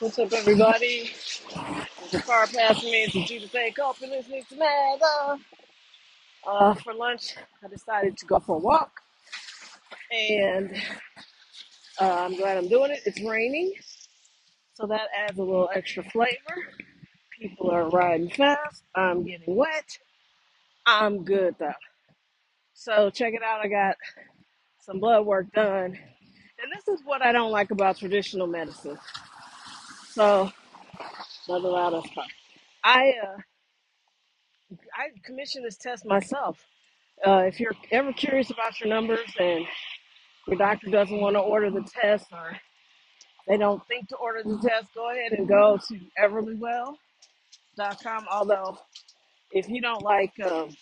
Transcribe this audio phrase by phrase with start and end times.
[0.00, 1.10] What's up, everybody?
[2.26, 3.04] Car passing me.
[3.04, 3.70] It's a Judas A.
[3.72, 5.00] Coffee listening to Mad
[6.46, 7.34] Uh, for lunch,
[7.64, 8.92] I decided to go for a walk,
[10.12, 10.76] and
[12.00, 13.00] uh, I'm glad I'm doing it.
[13.06, 13.72] It's raining,
[14.74, 16.56] so that adds a little extra flavor.
[17.40, 18.84] People are riding fast.
[18.94, 19.98] I'm getting wet.
[20.86, 21.72] I'm good though.
[22.74, 23.64] So check it out.
[23.64, 23.96] I got
[24.80, 28.98] some blood work done, and this is what I don't like about traditional medicine.
[30.16, 30.50] So,
[31.46, 32.24] another loud us car.
[32.82, 33.36] I uh,
[34.94, 36.56] I commissioned this test myself.
[37.22, 39.66] Uh, if you're ever curious about your numbers and
[40.46, 42.56] your doctor doesn't want to order the test or
[43.46, 46.96] they don't think to order the test, go ahead and go to everlywell.com.
[48.32, 48.78] Although,
[49.52, 50.74] if you don't like um,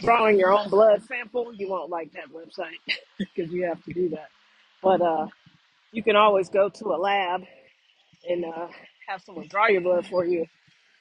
[0.00, 2.76] drawing your own blood sample, you won't like that website
[3.18, 4.28] because you have to do that.
[4.82, 5.28] But uh,
[5.90, 7.44] you can always go to a lab
[8.28, 8.68] and uh,
[9.08, 10.46] have someone draw your blood for you.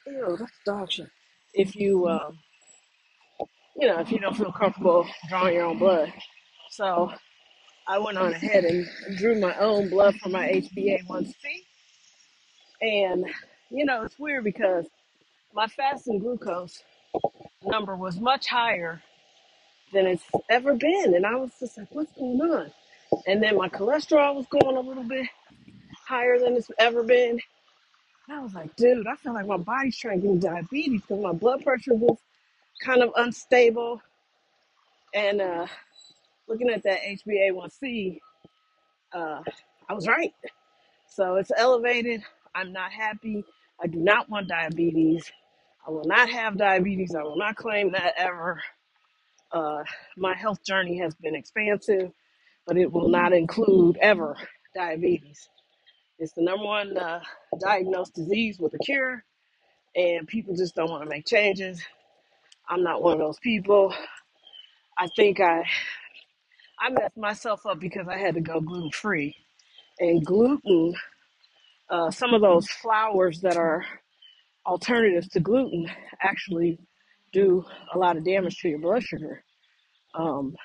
[0.07, 1.07] Ew, that's dog shit.
[1.53, 2.39] If you, um,
[3.75, 6.11] you know, if you don't feel comfortable drawing your own blood.
[6.71, 7.11] So
[7.87, 11.33] I went on ahead and drew my own blood for my HbA1c.
[12.81, 13.25] And,
[13.69, 14.87] you know, it's weird because
[15.53, 16.81] my fasting glucose
[17.63, 19.01] number was much higher
[19.93, 21.13] than it's ever been.
[21.15, 22.71] And I was just like, what's going on?
[23.27, 25.27] And then my cholesterol was going a little bit
[26.11, 27.39] higher than it's ever been.
[28.27, 31.01] And I was like, dude, I feel like my body's trying to give me diabetes
[31.01, 32.17] because my blood pressure was
[32.83, 34.01] kind of unstable.
[35.13, 35.67] And uh,
[36.49, 38.19] looking at that HbA1c,
[39.13, 39.41] uh,
[39.89, 40.33] I was right.
[41.07, 42.23] So it's elevated.
[42.53, 43.45] I'm not happy.
[43.81, 45.31] I do not want diabetes.
[45.87, 47.15] I will not have diabetes.
[47.15, 48.61] I will not claim that ever.
[49.51, 49.83] Uh,
[50.17, 52.11] my health journey has been expansive,
[52.67, 54.35] but it will not include ever
[54.75, 55.49] diabetes.
[56.21, 57.19] It's the number one uh,
[57.59, 59.23] diagnosed disease with a cure,
[59.95, 61.81] and people just don't want to make changes.
[62.69, 63.91] I'm not one of those people.
[64.99, 65.63] I think I
[66.79, 69.35] I messed myself up because I had to go gluten free,
[69.99, 70.93] and gluten.
[71.89, 73.83] Uh, some of those flours that are
[74.65, 75.89] alternatives to gluten
[76.21, 76.79] actually
[77.33, 79.43] do a lot of damage to your blood sugar.
[80.13, 80.55] Um,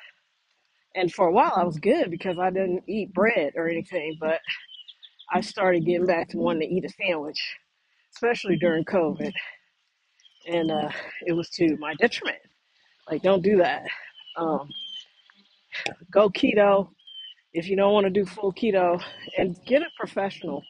[0.95, 4.41] and for a while, I was good because I didn't eat bread or anything, but
[5.33, 7.41] I started getting back to wanting to eat a sandwich,
[8.15, 9.33] especially during COVID.
[10.49, 10.91] And uh,
[11.27, 12.39] it was to my detriment.
[13.11, 13.85] Like, don't do that.
[14.39, 14.69] Um,
[16.11, 16.91] go keto
[17.55, 19.03] if you don't want to do full keto
[19.39, 20.63] and get it professional.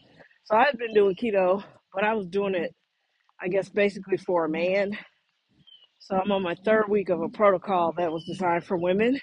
[0.45, 1.65] So I've been doing keto,
[1.95, 2.75] but I was doing it,
[3.43, 4.93] I guess, basically for a man
[6.00, 9.21] So I'm on my third week of a protocol that was designed for women,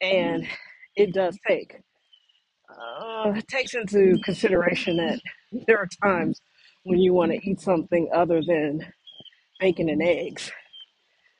[0.00, 0.46] and
[0.96, 1.76] it does take
[2.80, 5.20] uh, takes into consideration that
[5.66, 6.40] there are times
[6.84, 8.80] when you want to eat something other than
[9.60, 10.50] bacon and eggs,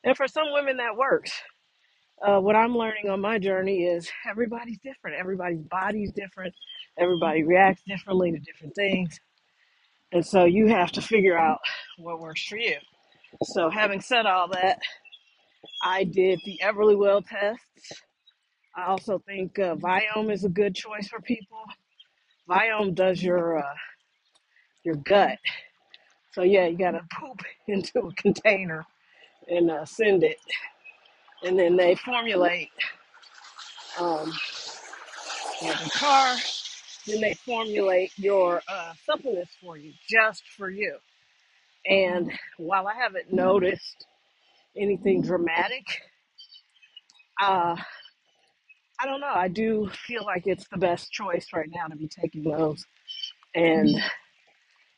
[0.04, 1.32] and for some women that works.
[2.26, 5.18] Uh, what I'm learning on my journey is everybody's different.
[5.18, 6.54] Everybody's body's different.
[6.98, 9.20] Everybody reacts differently to different things,
[10.12, 11.60] and so you have to figure out
[11.98, 12.76] what works for you.
[13.44, 14.80] So, having said all that,
[15.84, 18.02] I did the Everlywell tests.
[18.76, 21.58] I also think uh, Viome is a good choice for people.
[22.48, 23.74] Viome does your uh,
[24.84, 25.38] your gut,
[26.32, 28.86] so yeah, you gotta poop into a container
[29.48, 30.38] and uh, send it,
[31.44, 32.70] and then they formulate
[34.00, 34.32] um,
[35.60, 36.36] the car.
[37.06, 40.96] Then they formulate your uh, supplements for you, just for you.
[41.86, 44.06] And while I haven't noticed
[44.76, 45.84] anything dramatic,
[47.42, 47.76] uh,
[49.04, 49.34] I don't know.
[49.34, 52.86] I do feel like it's the best choice right now to be taking those.
[53.54, 54.06] And mm-hmm.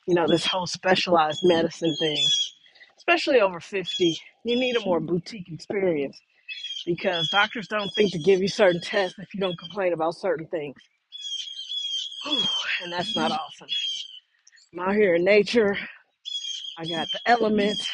[0.06, 2.24] you know, this whole specialized medicine thing,
[2.98, 6.20] especially over 50, you need a more boutique experience
[6.86, 10.46] because doctors don't think to give you certain tests if you don't complain about certain
[10.46, 10.76] things.
[12.84, 13.40] And that's not mm-hmm.
[13.40, 13.68] awesome.
[14.72, 15.76] I'm out here in nature.
[16.78, 17.90] I got the elements,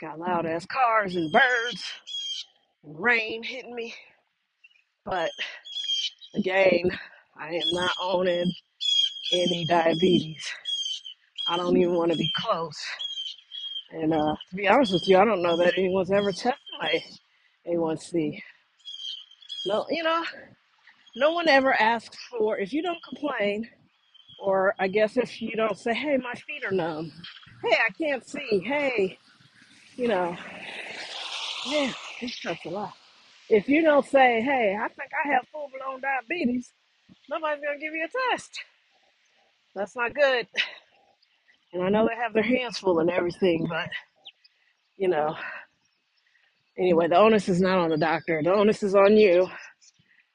[0.00, 1.92] got loud ass cars and birds,
[2.82, 3.94] and rain hitting me.
[5.06, 5.30] But
[6.34, 6.90] again,
[7.38, 8.52] I am not owning
[9.32, 10.44] any diabetes.
[11.48, 12.76] I don't even want to be close.
[13.92, 17.00] And uh, to be honest with you, I don't know that anyone's ever tested my
[17.68, 18.42] A1C.
[19.66, 20.24] No, you know,
[21.14, 23.68] no one ever asks for, if you don't complain,
[24.42, 27.12] or I guess if you don't say, hey, my feet are numb,
[27.62, 29.18] hey, I can't see, hey,
[29.96, 30.36] you know,
[31.68, 32.94] yeah, this stuff's a lot.
[33.48, 36.70] If you don't say, hey, I think I have full blown diabetes,
[37.28, 38.50] nobody's going to give you a test.
[39.74, 40.46] That's not good.
[41.72, 43.88] And I know they have their hands full and everything, but
[44.96, 45.36] you know,
[46.78, 48.40] anyway, the onus is not on the doctor.
[48.42, 49.48] The onus is on you.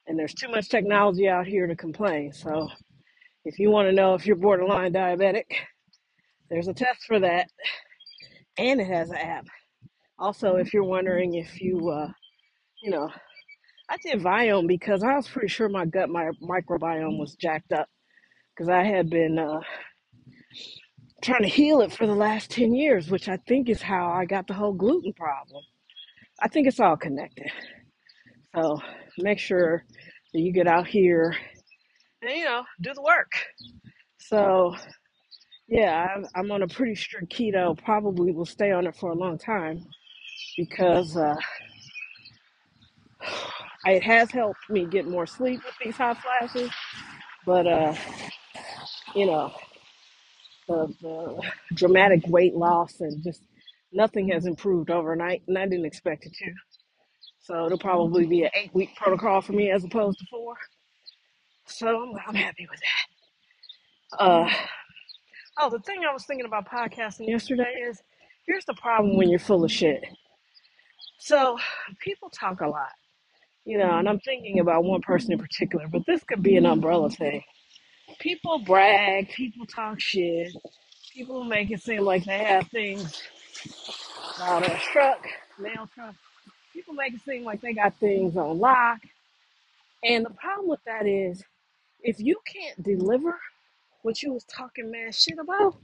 [0.07, 2.33] And there's too much technology out here to complain.
[2.33, 2.67] So
[3.45, 5.45] if you want to know if you're borderline diabetic,
[6.49, 7.47] there's a test for that,
[8.57, 9.47] and it has an app.
[10.19, 12.11] Also, if you're wondering if you, uh,
[12.81, 13.10] you know,
[13.89, 17.88] I did Viome because I was pretty sure my gut my microbiome was jacked up
[18.56, 19.60] because I had been uh,
[21.22, 24.25] trying to heal it for the last 10 years, which I think is how I
[24.25, 25.63] got the whole gluten problem.
[26.42, 27.51] I think it's all connected.
[28.56, 28.80] So
[29.19, 29.83] make sure
[30.33, 31.36] that you get out here
[32.22, 33.31] and, you know, do the work.
[34.18, 34.75] So,
[35.68, 39.16] yeah, I'm, I'm on a pretty strict keto, probably will stay on it for a
[39.16, 39.86] long time
[40.57, 41.36] because uh,
[43.85, 46.71] it has helped me get more sleep with these hot flashes.
[47.45, 47.95] But, uh,
[49.15, 49.51] you know,
[50.68, 51.41] the, the
[51.73, 53.41] dramatic weight loss and just
[53.91, 56.51] nothing has improved overnight, and I didn't expect it to.
[57.39, 60.56] So it'll probably be an eight week protocol for me as opposed to four.
[61.65, 64.23] So I'm, happy with that.
[64.23, 64.50] Uh,
[65.59, 68.01] oh, the thing I was thinking about podcasting yesterday is
[68.45, 70.03] here's the problem when you're full of shit.
[71.19, 71.57] So
[72.00, 72.91] people talk a lot,
[73.65, 76.65] you know, and I'm thinking about one person in particular, but this could be an
[76.65, 77.43] umbrella thing.
[78.19, 80.53] People brag, people talk shit,
[81.13, 83.21] people make it seem like they have things
[84.37, 85.25] about a truck,
[85.59, 86.15] nail truck.
[86.73, 88.99] People make it seem like they got things on lock.
[90.03, 91.43] And the problem with that is
[92.01, 93.37] if you can't deliver
[94.01, 95.75] what you was talking mad shit about,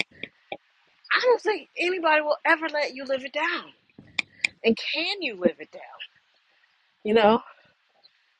[1.11, 3.65] I don't think anybody will ever let you live it down.
[4.63, 5.81] And can you live it down?
[7.03, 7.41] You know?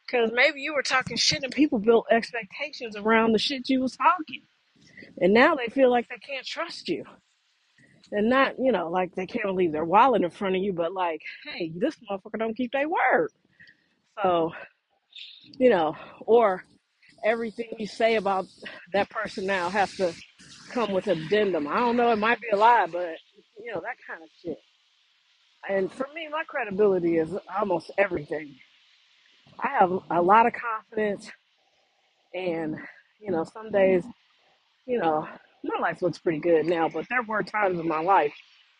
[0.07, 3.97] Because maybe you were talking shit and people built expectations around the shit you was
[3.97, 4.43] talking.
[5.19, 7.03] And now they feel like they can't trust you.
[8.11, 10.93] And not, you know, like they can't leave their wallet in front of you, but
[10.93, 13.31] like, hey, this motherfucker don't keep their word.
[14.23, 14.53] So,
[15.57, 16.63] you know, or
[17.25, 18.45] everything you say about
[18.93, 20.13] that person now has to
[20.69, 21.67] come with addendum.
[21.67, 23.17] I don't know, it might be a lie, but
[23.61, 24.57] you know, that kind of shit.
[25.69, 28.55] And for me, my credibility is almost everything.
[29.59, 31.29] I have a lot of confidence,
[32.33, 32.77] and
[33.19, 34.03] you know, some days,
[34.85, 35.27] you know,
[35.63, 38.33] my life looks pretty good now, but there were times in my life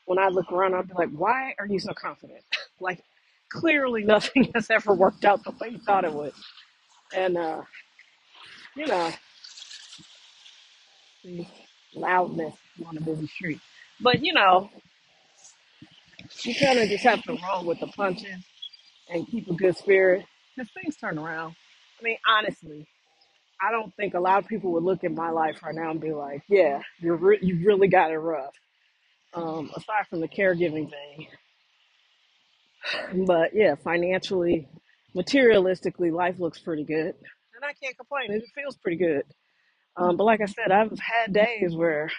[0.07, 2.43] when I look around, I'd be like, why are you so confident?
[2.79, 3.03] like,
[3.51, 6.33] clearly nothing has ever worked out the way you thought it would.
[7.15, 7.61] And, uh,
[8.75, 9.11] you know,
[11.93, 12.55] loudness
[12.85, 13.59] on a busy street.
[14.01, 14.69] But, you know,
[16.43, 18.45] you kind of just have to roll with the punches
[19.09, 20.25] and keep a good spirit
[20.57, 21.55] because things turn around.
[22.01, 22.87] I mean, honestly,
[23.61, 26.01] I don't think a lot of people would look at my life right now and
[26.01, 28.55] be like, "Yeah, you're re- you really got it rough."
[29.33, 31.27] Um, aside from the caregiving thing,
[33.27, 34.67] but yeah, financially,
[35.15, 37.15] materialistically, life looks pretty good,
[37.55, 38.31] and I can't complain.
[38.31, 39.23] It feels pretty good.
[39.97, 42.11] Um, but like I said, I've had days where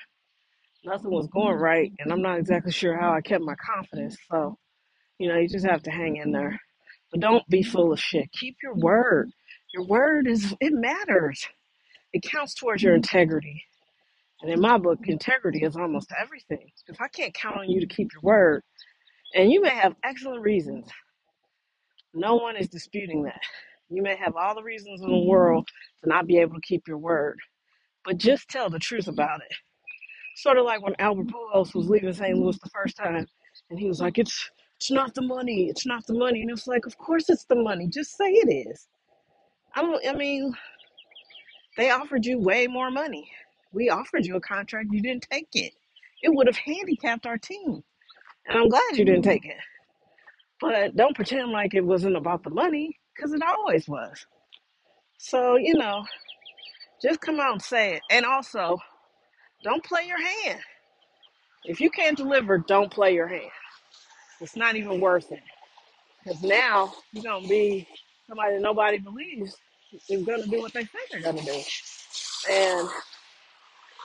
[0.85, 4.17] nothing was going right, and I'm not exactly sure how I kept my confidence.
[4.31, 4.59] So
[5.19, 6.61] you know, you just have to hang in there.
[7.11, 8.31] But don't be full of shit.
[8.33, 9.31] Keep your word.
[9.75, 11.47] Your word is it matters.
[12.13, 13.65] It counts towards your integrity.
[14.43, 16.71] And in my book, integrity is almost everything.
[16.87, 18.63] If I can't count on you to keep your word,
[19.35, 20.89] and you may have excellent reasons,
[22.15, 23.41] no one is disputing that.
[23.91, 25.69] You may have all the reasons in the world
[26.03, 27.39] to not be able to keep your word,
[28.05, 29.57] but just tell the truth about it.
[30.37, 32.37] Sort of like when Albert Pujols was leaving St.
[32.37, 33.27] Louis the first time,
[33.71, 36.69] and he was like, "It's it's not the money, it's not the money," and it's
[36.69, 37.89] like, "Of course it's the money.
[37.89, 38.89] Just say it is."
[39.75, 40.07] I don't.
[40.09, 40.55] I mean,
[41.77, 43.31] they offered you way more money.
[43.73, 45.75] We offered you a contract, you didn't take it.
[46.23, 47.83] It would have handicapped our team,
[48.49, 49.59] and I'm glad you didn't take it.
[50.61, 54.27] But don't pretend like it wasn't about the money, because it always was.
[55.19, 56.05] So you know,
[57.03, 58.79] just come out and say it, and also
[59.65, 60.61] don't play your hand.
[61.65, 63.51] If you can't deliver, don't play your hand.
[64.41, 65.43] It's not even worth it.
[66.25, 67.89] Because now you're gonna be
[68.29, 69.57] somebody that nobody believes
[70.09, 71.61] is gonna do what they think they're gonna do.
[72.51, 72.89] And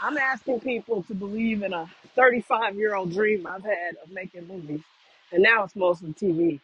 [0.01, 4.47] I'm asking people to believe in a 35 year old dream I've had of making
[4.47, 4.81] movies.
[5.31, 6.59] And now it's mostly TV,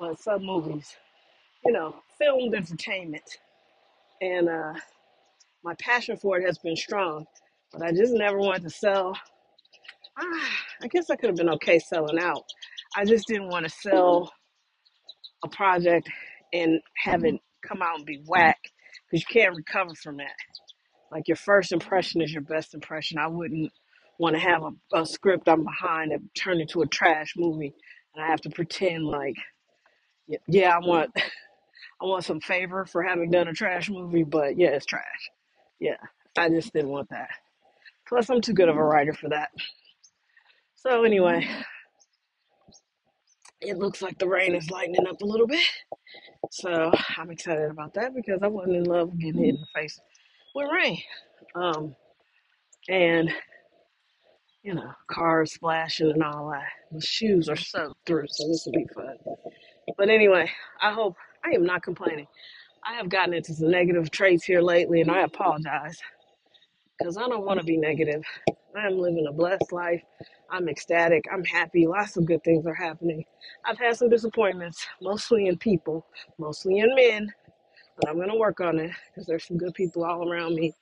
[0.00, 0.96] but some movies,
[1.64, 3.24] you know, filmed entertainment.
[4.22, 4.74] And uh,
[5.64, 7.26] my passion for it has been strong,
[7.72, 9.16] but I just never wanted to sell.
[10.18, 10.50] Ah,
[10.82, 12.44] I guess I could have been okay selling out.
[12.96, 14.32] I just didn't want to sell
[15.44, 16.08] a project
[16.52, 17.34] and have it
[17.66, 18.58] come out and be whack
[19.10, 20.34] because you can't recover from that.
[21.12, 23.18] Like your first impression is your best impression.
[23.18, 23.70] I wouldn't
[24.18, 27.74] want to have a, a script I'm behind that turned into a trash movie,
[28.14, 29.36] and I have to pretend like,
[30.48, 31.10] yeah, I want
[32.02, 35.30] I want some favor for having done a trash movie, but yeah, it's trash.
[35.80, 35.96] Yeah,
[36.36, 37.28] I just didn't want that.
[38.08, 39.50] Plus, I'm too good of a writer for that.
[40.76, 41.48] So anyway,
[43.68, 45.64] it looks like the rain is lightening up a little bit.
[46.50, 49.80] So I'm excited about that because I wasn't in love with getting hit in the
[49.80, 49.98] face
[50.54, 51.00] with rain.
[51.54, 51.94] Um,
[52.88, 53.30] and
[54.62, 56.66] you know, cars splashing and all that.
[56.90, 59.16] The shoes are soaked through, so this will be fun.
[59.96, 60.50] But anyway,
[60.82, 62.26] I hope I am not complaining.
[62.84, 65.98] I have gotten into some negative traits here lately, and I apologize
[66.98, 68.24] because I don't want to be negative.
[68.76, 70.02] I'm living a blessed life.
[70.50, 71.24] I'm ecstatic.
[71.32, 71.86] I'm happy.
[71.86, 73.24] Lots of good things are happening.
[73.64, 76.06] I've had some disappointments, mostly in people,
[76.38, 77.32] mostly in men,
[77.96, 80.74] but I'm going to work on it because there's some good people all around me.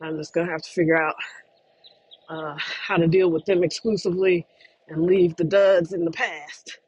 [0.00, 1.14] I'm just going to have to figure out
[2.28, 4.46] uh, how to deal with them exclusively
[4.88, 6.78] and leave the duds in the past.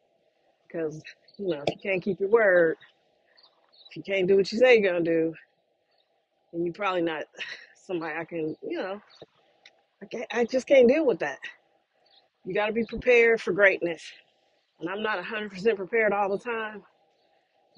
[0.66, 1.02] Because,
[1.38, 2.76] you know, if you can't keep your word,
[3.90, 5.34] if you can't do what you say you're going to do,
[6.52, 7.24] then you're probably not
[7.74, 9.00] somebody I can, you know,
[10.04, 11.38] I, can't, I just can't deal with that.
[12.44, 14.02] You got to be prepared for greatness.
[14.80, 16.82] And I'm not 100% prepared all the time,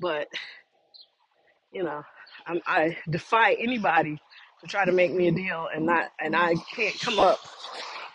[0.01, 0.29] but,
[1.73, 2.03] you know,
[2.47, 4.21] I'm, I defy anybody
[4.63, 7.39] to try to make me a deal and not, and I can't come up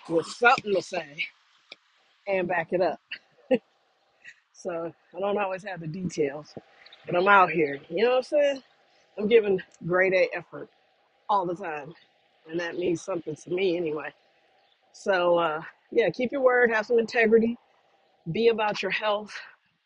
[0.09, 1.17] with something to say
[2.27, 2.99] and back it up.
[4.53, 6.53] So I don't always have the details,
[7.05, 7.79] but I'm out here.
[7.89, 8.63] You know what I'm saying?
[9.17, 10.69] I'm giving grade A effort
[11.29, 11.93] all the time,
[12.49, 14.13] and that means something to me anyway.
[14.93, 17.57] So uh, yeah, keep your word, have some integrity,
[18.31, 19.33] be about your health.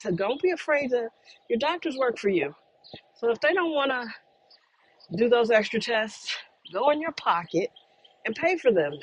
[0.02, 1.10] So don't be afraid to.
[1.50, 2.56] Your doctors work for you.
[3.20, 4.28] So if they don't want to
[5.18, 6.36] do those extra tests,
[6.74, 7.72] go in your pocket
[8.26, 8.94] and pay for them.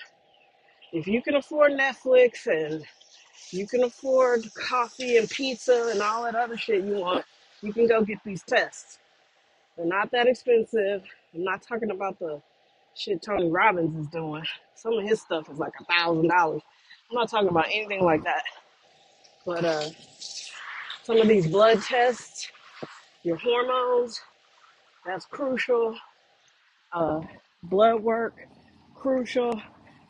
[0.93, 2.85] If you can afford Netflix and
[3.51, 7.25] you can afford coffee and pizza and all that other shit you want,
[7.63, 8.99] you can go get these tests.
[9.77, 11.03] They're not that expensive.
[11.35, 12.43] I'm not talking about the
[12.97, 14.45] shit Tony Robbins is doing.
[14.75, 16.63] Some of his stuff is like a thousand dollars.
[17.11, 18.43] I'm not talking about anything like that.
[19.45, 19.89] But uh,
[21.03, 22.49] some of these blood tests,
[23.23, 24.21] your hormones,
[25.05, 25.97] that's crucial.
[26.93, 27.21] Uh,
[27.65, 28.35] blood work,
[28.95, 29.61] crucial.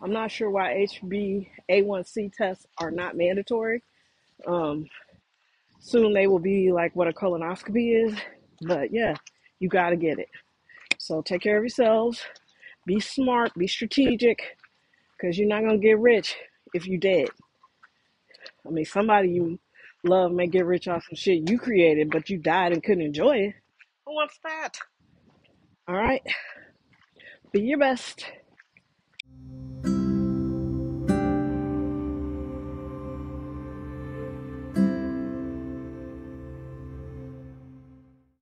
[0.02, 3.82] I'm not sure why HbA1c tests are not mandatory.
[4.46, 4.86] Um,
[5.80, 8.14] soon they will be like what a colonoscopy is.
[8.62, 9.14] But yeah,
[9.60, 10.28] you got to get it.
[10.98, 12.22] So take care of yourselves.
[12.86, 13.54] Be smart.
[13.54, 14.56] Be strategic.
[15.16, 16.36] Because you're not going to get rich
[16.74, 17.28] if you dead.
[18.66, 19.58] I mean, somebody you
[20.04, 23.36] love may get rich off some shit you created, but you died and couldn't enjoy
[23.36, 23.54] it.
[24.06, 24.78] Who wants that?
[25.86, 26.22] All right.
[27.52, 28.26] Be your best.